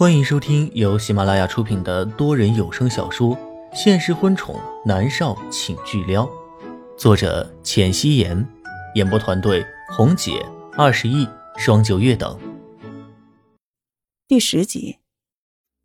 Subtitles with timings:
[0.00, 3.36] 欢迎收听由喜马拉雅出品的多人有声小说
[3.74, 6.24] 《现实婚宠男少请巨撩》，
[6.96, 8.48] 作者：浅汐颜，
[8.94, 10.42] 演播团队：红姐、
[10.72, 11.28] 二十亿、
[11.58, 12.34] 双九月等。
[14.26, 14.96] 第十集，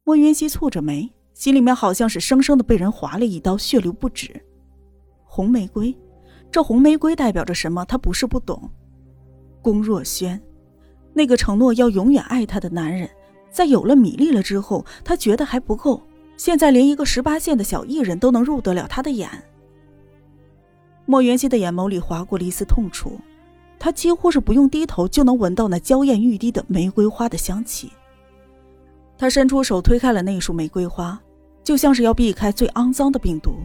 [0.06, 4.42] 莫云熙蹙着眉，心里面好像是生生的被人划了一刀，血流不止。
[5.26, 5.94] 红玫瑰，
[6.50, 7.84] 这红玫瑰代表着什么？
[7.84, 8.72] 他不是不懂。
[9.62, 10.42] 龚若轩，
[11.14, 13.10] 那个承诺要永远爱他的男人。
[13.56, 16.02] 在有了米粒了之后，他觉得还不够。
[16.36, 19.30] 现在连一个十八线的小艺人都能入得了他的眼。
[21.06, 23.18] 莫元熙的眼眸里划过了一丝痛楚，
[23.80, 27.94] 他几乎是不用低头就能闻到那娇艳欲滴的玫瑰花的香气。
[29.18, 31.18] 他伸出手推开了那束玫瑰花，
[31.64, 33.56] 就像是要避开最肮脏的病毒。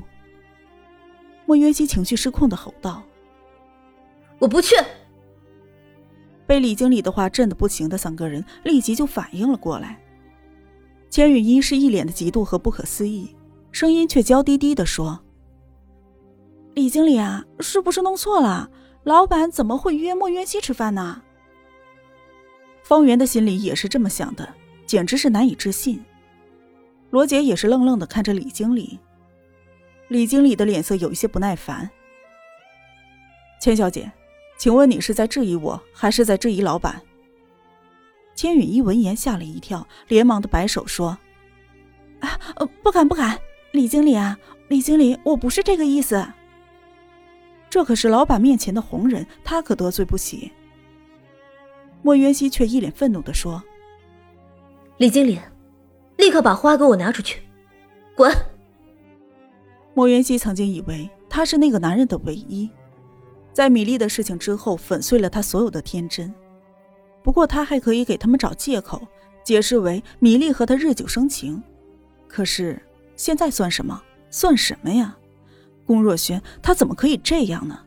[1.47, 3.03] 莫元熙情绪失控的吼道
[4.39, 4.77] ：“我不去！”
[6.51, 9.97] 被李经理的话震得不行的三个人立即就反应了过来。
[11.09, 13.37] 千羽一是一脸的嫉妒和不可思议，
[13.71, 15.21] 声音却娇滴滴的说
[16.75, 18.69] ：“李经理啊，是不是弄错了？
[19.05, 21.23] 老板怎么会约莫渊熙吃饭呢？”
[22.83, 24.53] 方圆的心里也是这么想的，
[24.87, 26.05] 简直是难以置信。
[27.11, 28.99] 罗杰也是愣愣的看着李经理。
[30.09, 31.89] 李经理的脸色有一些不耐烦。
[33.61, 34.11] 千小姐。
[34.61, 37.01] 请问你是在质疑我，还是在质疑老板？
[38.35, 41.17] 千羽一闻言吓了一跳，连忙的摆手说
[42.21, 42.39] ：“啊，
[42.83, 43.39] 不敢不敢，
[43.73, 46.23] 李经理啊，李经理，我不是这个意思。
[47.71, 50.53] 这可是老板面前的红人，他可得罪不起。”
[52.05, 53.63] 莫渊熙却一脸愤怒的说
[54.99, 55.41] ：“李经理，
[56.19, 57.41] 立刻把花给我拿出去，
[58.15, 58.31] 滚！”
[59.97, 62.69] 莫渊熙曾经以为他是那个男人的唯一。
[63.53, 66.33] 在米粒的事情之后，粉碎了他所有的天真。
[67.23, 69.07] 不过他还可以给他们找借口，
[69.45, 71.63] 解释为米粒和他日久生情。
[72.27, 72.81] 可是
[73.17, 74.01] 现在算什么？
[74.31, 75.17] 算什么呀？
[75.85, 77.81] 龚若轩，他怎么可以这样呢？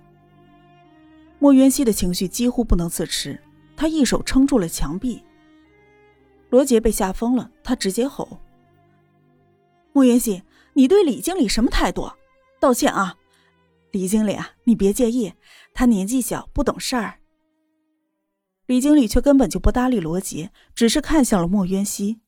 [1.40, 3.40] 莫渊熙的情绪几乎不能自持，
[3.76, 5.24] 他一手撑住了墙壁。
[6.50, 8.40] 罗杰被吓疯了，他直接吼
[9.92, 12.12] ：“莫渊熙，你对李经理什么态度？
[12.60, 13.16] 道歉啊！”
[13.94, 15.36] 李经理啊，你别介意，
[15.72, 17.20] 他年纪小，不懂事儿。
[18.66, 22.20] 李经理却根本就不搭理罗杰，只是看向了莫渊熙。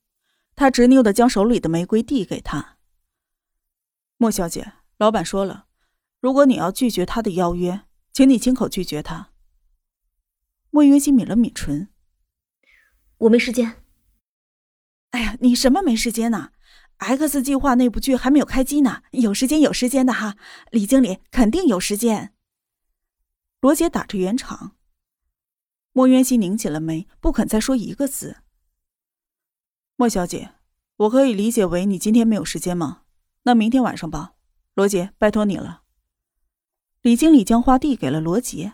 [0.55, 2.77] 他执拗的将手里的玫瑰递给他。
[4.17, 5.65] 莫小姐，老板说了，
[6.19, 7.81] 如果你要拒绝他的邀约，
[8.13, 9.31] 请你亲口拒绝他。
[10.69, 11.89] 莫渊熙抿了抿唇，
[13.17, 13.81] 我没时间。
[15.09, 16.51] 哎呀，你什么没时间呢
[16.97, 20.35] ？X 计划那部剧还没有开机呢，有时间有时间的哈，
[20.71, 22.33] 李经理肯定有时间。
[23.61, 24.75] 罗杰打着圆场，
[25.91, 28.37] 莫渊熙拧起了眉，不肯再说一个字。
[29.95, 30.51] 莫小姐，
[30.97, 33.03] 我可以理解为你今天没有时间吗？
[33.43, 34.33] 那明天晚上吧，
[34.73, 35.83] 罗杰，拜托你了。
[37.01, 38.73] 李经理将花递给了罗杰。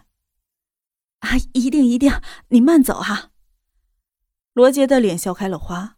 [1.20, 2.12] 啊，一定一定，
[2.50, 3.32] 你慢走哈。
[4.54, 5.98] 罗杰的脸笑开了花。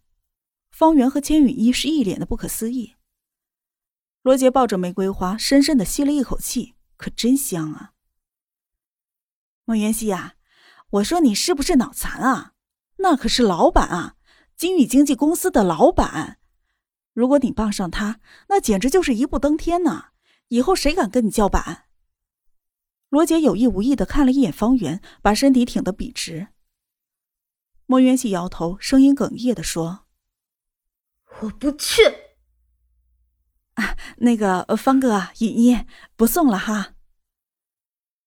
[0.74, 2.96] 方圆和千羽一是一脸的不可思议。
[4.24, 7.94] 罗杰抱着玫瑰花，深深的吸了一口气，可真香啊！
[9.66, 10.34] 莫元熙呀，
[10.90, 12.54] 我说你是不是脑残啊？
[12.98, 14.16] 那可是老板啊，
[14.56, 16.40] 金宇经纪公司的老板。
[17.14, 18.20] 如果你傍上他，
[18.50, 20.08] 那简直就是一步登天呐！
[20.48, 21.86] 以后谁敢跟你叫板？
[23.10, 26.48] 罗杰有意无意的看了一眼方圆，把身体挺得笔直。
[27.86, 30.03] 莫元熙摇头，声音哽咽的说。
[31.42, 32.02] 我不去。
[33.76, 35.86] 啊，那个方哥、尹一，
[36.16, 36.94] 不送了哈。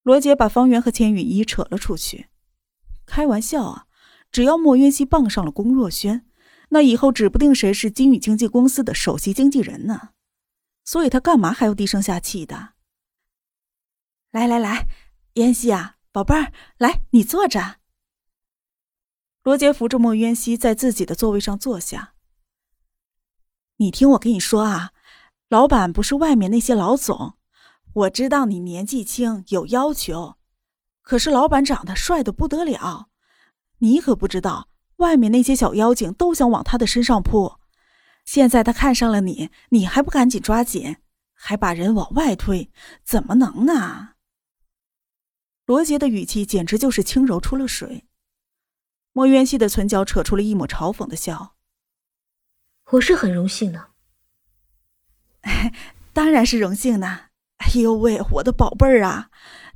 [0.02, 2.28] 罗杰把方圆和千羽一扯了出去。
[3.06, 3.86] 开玩笑啊！
[4.32, 6.26] 只要莫渊熙傍上了龚若轩，
[6.70, 10.10] 那以后指不定谁是金宇经纪公司的首席经纪人呢。
[10.84, 12.74] 所以他干嘛还要低声下气的？
[14.32, 14.88] 来来来，
[15.34, 17.76] 渊熙啊，宝贝儿，来你坐着。
[19.44, 22.15] 罗杰扶着莫渊熙在自己的座位上坐下。
[23.78, 24.92] 你听我跟你说啊，
[25.48, 27.34] 老板不是外面那些老总，
[27.92, 30.36] 我知道你年纪轻有要求，
[31.02, 33.08] 可是老板长得帅的不得了，
[33.78, 37.56] 你可不知道外面那些小妖精都想往他的身上扑。
[38.24, 40.96] 现在他看上了你，你还不赶紧抓紧，
[41.34, 42.70] 还把人往外推，
[43.04, 44.14] 怎么能呢？
[45.66, 48.06] 罗杰的语气简直就是轻柔出了水。
[49.12, 51.55] 莫渊熙的唇角扯出了一抹嘲讽的笑。
[52.92, 53.88] 我是很荣幸的，
[56.12, 57.22] 当然是荣幸呢。
[57.56, 59.28] 哎呦喂，我的宝贝儿啊！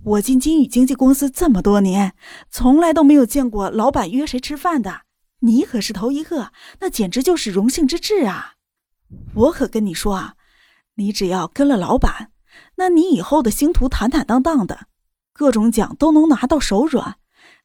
[0.04, 2.14] 我进金宇经纪公司这么多年，
[2.50, 5.02] 从来都没有见过老板约谁吃饭的。
[5.40, 8.54] 你可是头一个，那简直就是荣幸之至啊！
[9.34, 10.36] 我可跟你说啊，
[10.94, 12.30] 你只要跟了老板，
[12.76, 14.86] 那你以后的星途坦坦荡荡的，
[15.32, 17.16] 各种奖都能拿到手软。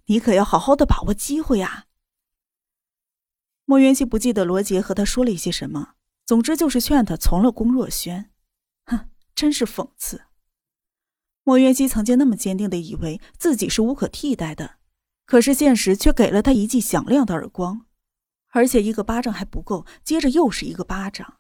[0.08, 1.86] 你可要好好的把握机会啊！
[3.66, 5.96] 莫元熙不记得罗杰和他说了一些什么，
[6.26, 8.32] 总之就是劝他从了龚若轩。
[8.86, 10.22] 哼，真是讽刺。
[11.44, 14.78] 莫元熙曾经那么坚定的以为自己是无可替代的。
[15.26, 17.88] 可是现实却给了他一记响亮的耳光，
[18.50, 21.40] 而且一个巴掌还不够，接着又是一个巴掌。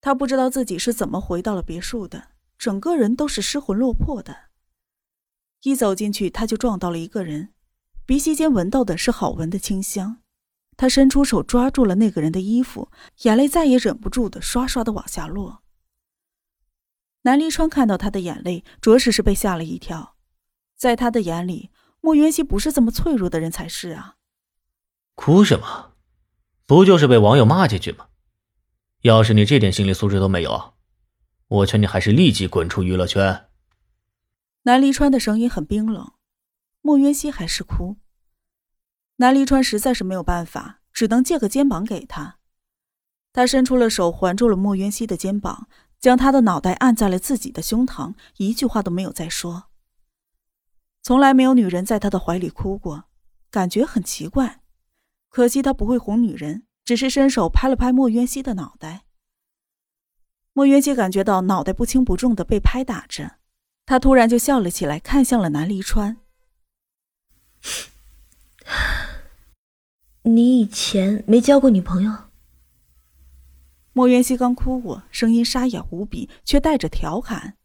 [0.00, 4.50] 他不知道自己是怎么回到了别墅的，整个人都是失魂落魄的。
[5.62, 7.54] 一走进去，他就撞到了一个人，
[8.04, 10.23] 鼻息间闻到的是好闻的清香。
[10.76, 12.90] 他伸出手抓住了那个人的衣服，
[13.22, 15.62] 眼泪再也忍不住的刷刷的往下落。
[17.22, 20.16] 南离川看到他的眼泪，着实是被吓了一跳，
[20.76, 21.70] 在他的眼里。
[22.00, 24.16] 莫元熙不是这么脆弱的人才是啊！
[25.14, 25.94] 哭什么？
[26.66, 28.08] 不就是被网友骂几句吗？
[29.00, 30.74] 要是你这点心理素质都没有，
[31.48, 33.46] 我劝你还是立即滚出娱乐圈。
[34.64, 36.12] 南离川的声音很冰冷。
[36.82, 37.96] 莫元熙还是哭。
[39.16, 42.38] 南离川实在是没有办法，只能借个肩膀给他。
[43.32, 45.68] 他伸出了手，环住了莫渊熙的肩膀，
[46.00, 49.64] 将他的脑袋按在了自己的胸膛，一句话都没有再说。
[51.02, 53.04] 从来没有女人在他的怀里哭过，
[53.50, 54.62] 感觉很奇怪。
[55.28, 59.04] 可惜他不会哄女人，只是伸手拍了拍莫渊熙的脑袋。
[60.52, 63.38] 莫渊熙感觉到脑袋不轻不重的被拍打着，
[63.84, 66.18] 他突然就笑了起来，看向了南离川
[70.24, 72.12] ：“你以前没交过女朋友？”
[73.96, 77.56] 莫渊熙刚哭过，声音沙哑无比，却带着调侃。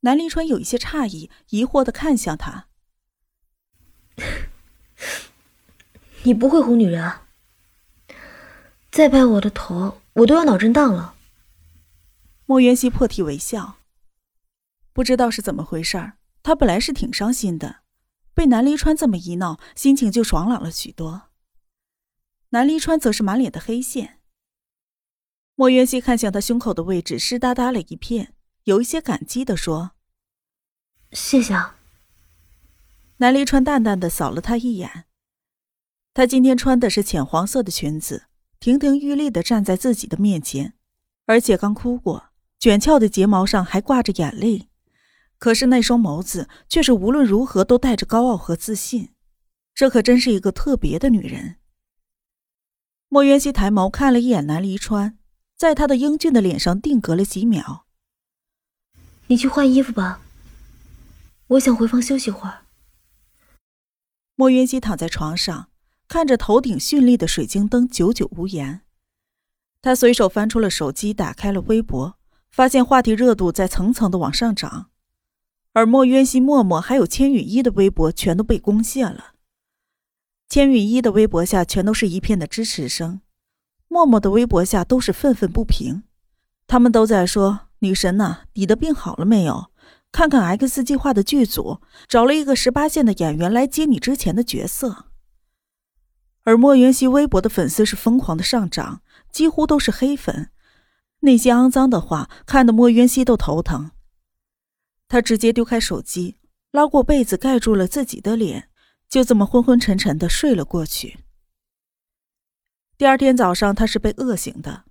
[0.00, 2.66] 南临川有一些诧异，疑惑的看向他
[6.24, 7.28] ：“你不会哄女人啊？
[8.90, 11.14] 再拍我的头，我都要脑震荡了。”
[12.46, 13.76] 莫元熙破涕为笑，
[14.92, 17.79] 不知道是怎么回事儿，他本来是挺伤心的，
[18.40, 21.24] 被南离川这么一闹，心情就爽朗了许多。
[22.52, 24.18] 南离川则是满脸的黑线。
[25.56, 28.32] 莫元熙看向他胸口的位置，湿哒哒了一片。
[28.64, 29.90] 有一些感激的说
[31.12, 31.76] ：“谢谢。”啊。”
[33.20, 35.04] 南离川淡淡的扫了他一眼。
[36.14, 38.24] 他今天穿的是浅黄色的裙子，
[38.58, 40.72] 亭亭玉立的站在自己的面前，
[41.26, 44.69] 而且刚哭过，卷翘的睫毛上还挂着眼泪，
[45.40, 49.08] 可是那双眸子却是无论如何都带着高傲和自信。
[49.74, 51.56] 这可真是一个特别的女人。
[53.08, 55.18] 莫渊熙抬眸看了一眼南离川，
[55.56, 57.86] 在他的英俊的脸上定格了几秒。
[59.28, 60.20] 你去换衣服吧，
[61.48, 62.66] 我想回房休息会儿。
[64.34, 65.70] 莫云熙躺在床上，
[66.06, 68.82] 看着头顶绚丽的水晶灯，久久无言。
[69.80, 72.18] 他随手翻出了手机，打开了微博，
[72.50, 74.90] 发现话题热度在层层的往上涨，
[75.72, 79.34] 而莫渊熙、默默还有千羽一的微博全都被攻陷了。
[80.48, 83.20] 千羽一的微博下全都是一片的支持声，
[83.86, 86.02] 默默的微博下都是愤愤不平，
[86.66, 87.60] 他们都在说。
[87.82, 89.70] 女神呐，你的病好了没有？
[90.12, 95.06] 看看 X 计划的剧组找了一个十八线的演员来接你之前的角色。
[96.42, 99.00] 而莫渊熙微博的粉丝是疯狂的上涨，
[99.32, 100.50] 几乎都是黑粉，
[101.20, 103.92] 那些肮脏的话看得莫渊熙都头疼。
[105.10, 106.36] 他直接丢开手机，
[106.70, 108.70] 拉过被子盖住了自己的脸，
[109.08, 111.18] 就这么昏昏沉沉的睡了过去。
[112.96, 114.84] 第二天早上，他是被饿醒的。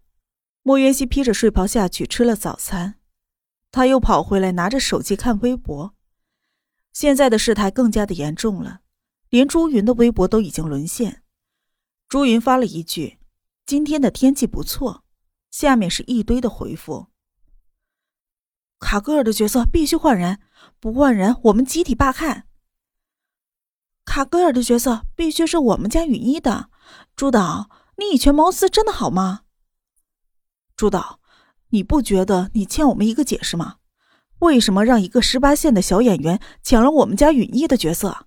[0.61, 2.95] 莫元熙披着睡袍下去吃了早餐，
[3.71, 5.95] 他又跑回来拿着手机看微博。
[6.91, 8.81] 现在的事态更加的严重了，
[9.29, 11.23] 连朱云的微博都已经沦陷。
[12.09, 13.19] 朱云发了一句
[13.65, 15.05] ：“今天的天气不错。”
[15.49, 17.07] 下面是一堆的回复
[18.79, 20.39] ：“卡格尔的角色必须换人，
[20.79, 22.47] 不换人我们集体罢看。”
[24.05, 26.69] 卡格尔的角色必须是我们家允一的。
[27.15, 29.41] 朱导，你以权谋私真的好吗？
[30.75, 31.19] 朱导，
[31.69, 33.75] 你不觉得你欠我们一个解释吗？
[34.39, 38.25] 为什么让一个十八线的小演员抢了我们家允一的角色？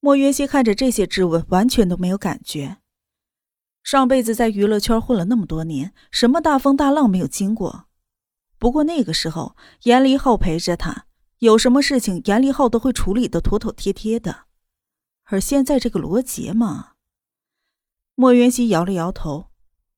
[0.00, 2.78] 莫云熙看着这些质问，完全都没有感觉。
[3.82, 7.86] 上辈子在娱乐圈混了那么多年，什么大风大浪没有经过？
[8.64, 11.04] 不过那个时候严离浩陪着他，
[11.40, 14.46] 有什么事情严离浩都会处理的妥妥帖帖的。
[15.24, 16.92] 而现在这个罗杰嘛，
[18.14, 19.50] 莫云熙摇了摇头。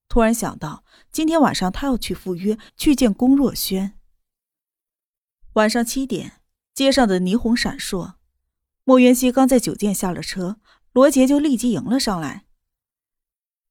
[0.08, 0.82] 突然想到，
[1.12, 3.96] 今天晚上他要去赴约，去见龚若轩。
[5.52, 6.40] 晚上七点，
[6.75, 8.14] 街上的霓虹闪烁。
[8.82, 10.56] 莫元熙刚在酒店下了车，
[10.90, 12.46] 罗杰就立即迎了上来。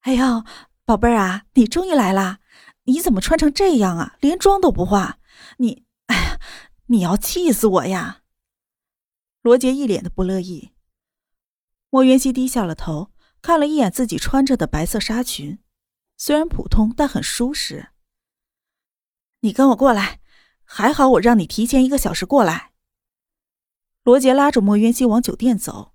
[0.04, 0.46] 哎呦，
[0.86, 2.40] 宝贝儿啊，你终于来啦！
[2.86, 4.18] 你怎么穿成这样啊？
[4.20, 5.20] 连妆都不化，
[5.58, 6.40] 你，哎呀，
[6.88, 8.24] 你要气死我呀！
[9.42, 10.72] 罗杰一脸的不乐意。
[11.90, 13.12] 莫渊熙低下了头，
[13.42, 15.60] 看了一眼自己穿着的白色纱裙，
[16.18, 17.90] 虽然普通，但很舒适。
[19.42, 20.20] 你跟我过来，
[20.64, 22.74] 还好我让你提前一个小时过来。
[24.04, 25.94] 罗杰拉着莫渊熙往酒店走，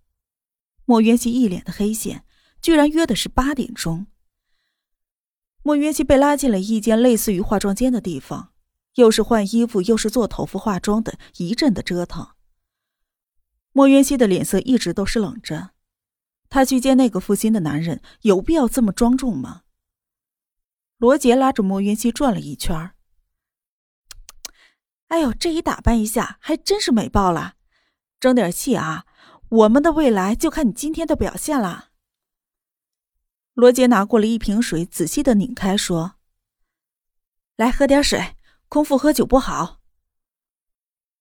[0.84, 2.24] 莫渊熙一脸的黑线，
[2.60, 4.06] 居然约的是八点钟。
[5.62, 8.52] 莫渊熙被拉进了一间类似于化妆间的地方，
[8.94, 12.28] 又是换衣服又是做头发化妆的一阵的折腾。
[13.72, 15.70] 莫渊熙的脸色一直都是冷着，
[16.48, 19.62] 他去见那个负心的男人，有必要这么庄重吗？
[20.98, 22.92] 罗杰拉着莫渊熙转了一圈
[25.08, 27.54] 哎呦，这一打扮一下，还真是美爆了！
[28.18, 29.06] 争点气啊，
[29.48, 31.89] 我们的未来就看你今天的表现了。
[33.60, 36.14] 罗杰拿过了一瓶水，仔细的拧开，说
[37.56, 38.34] ：“来喝点水，
[38.70, 39.80] 空腹喝酒不好。”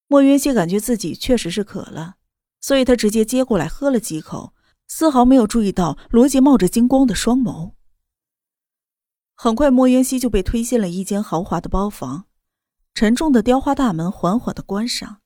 [0.08, 2.16] 莫云熙感觉自己确实是渴了，
[2.62, 4.54] 所以他直接接过来喝了几口，
[4.88, 7.74] 丝毫没有注意到罗杰冒着金光的双眸。
[9.36, 12.28] 很快，莫云熙就被推进了一间豪华的包房，
[12.94, 15.20] 沉重的雕花大门缓缓的关上。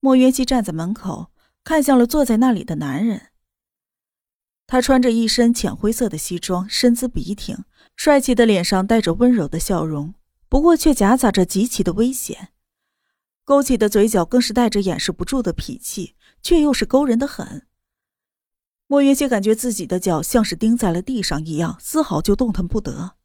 [0.00, 1.32] 莫云熙站在门口，
[1.64, 3.29] 看向了坐在那里的男人。
[4.70, 7.64] 他穿着一身浅灰色的西装，身姿笔挺，
[7.96, 10.14] 帅气的脸上带着温柔的笑容，
[10.48, 12.50] 不过却夹杂着极其的危险。
[13.44, 17.66] 勾起的嘴角更是带着掩饰不住的痞气，却又是勾人的很。
[18.86, 23.16] 莫云熙感觉自己的脚像是钉在了地上一样，丝毫就动弹不得。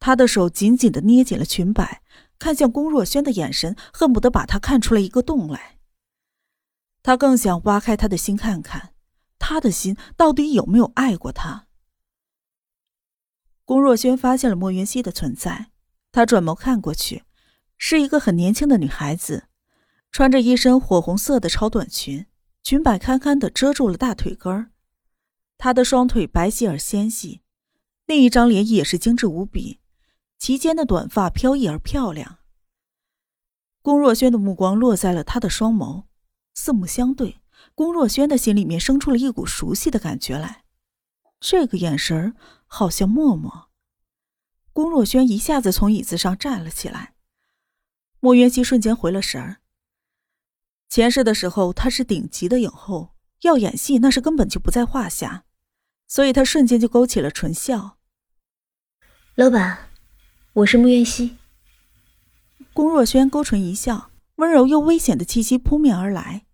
[0.00, 2.00] 他的手紧紧的捏紧了裙摆，
[2.38, 5.78] 看向龚若轩的眼神恨不得把他看出来一个洞来。
[7.02, 8.94] 他更想挖开他的心看看。
[9.48, 11.68] 他的心到底有没有爱过他？
[13.64, 15.70] 龚若轩发现了莫云熙的存在，
[16.12, 17.24] 他转眸看过去，
[17.78, 19.48] 是一个很年轻的女孩子，
[20.12, 22.26] 穿着一身火红色的超短裙，
[22.62, 24.70] 裙摆堪堪的遮住了大腿根儿。
[25.56, 27.40] 她的双腿白皙而纤细，
[28.04, 29.80] 另一张脸也是精致无比，
[30.38, 32.36] 齐肩的短发飘逸而漂亮。
[33.80, 36.04] 龚若轩的目光落在了她的双眸，
[36.52, 37.38] 四目相对。
[37.78, 40.64] 龚若轩的心里面生出了一股熟悉的感觉来，
[41.38, 42.34] 这个眼神儿
[42.66, 43.70] 好像默默。
[44.72, 47.14] 龚若轩一下子从椅子上站了起来，
[48.18, 49.58] 莫渊熙瞬间回了神儿。
[50.88, 55.44] 前世的时候他是顶级的影后，要演戏那是根本就不在话下，
[56.08, 57.98] 所以他瞬间就勾起了唇笑。
[59.36, 59.90] 老板，
[60.52, 61.36] 我是莫渊熙。
[62.74, 66.46] 龚若轩勾唇一笑，温柔又危险的气息扑面而来。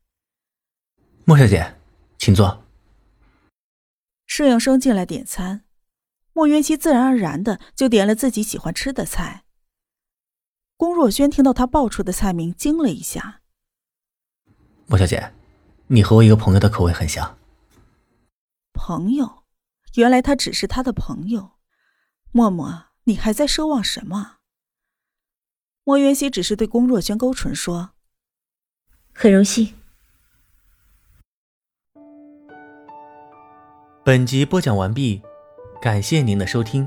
[1.26, 1.74] 莫小姐，
[2.18, 2.62] 请坐。
[4.26, 5.64] 侍应生进来点餐，
[6.34, 9.44] 莫渊熙自然而然的就点了自己喜欢吃的菜。
[10.76, 13.40] 龚若轩听到他报出的菜名，惊了一下。
[14.86, 15.32] 莫小姐，
[15.86, 17.38] 你和我一个朋友的口味很像。
[18.74, 19.44] 朋友，
[19.94, 21.52] 原来他只是他的朋友。
[22.32, 24.36] 默默，你还在奢望什么？
[25.84, 27.92] 莫渊熙只是对龚若轩勾唇说
[29.14, 29.74] ：“很荣幸。”
[34.04, 35.22] 本集播讲完毕，
[35.80, 36.86] 感谢您的收听。